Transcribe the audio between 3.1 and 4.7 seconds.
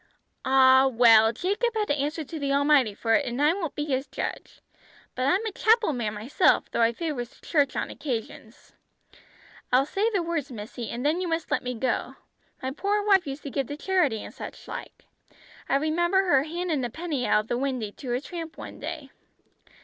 it, an' I won't be his judge.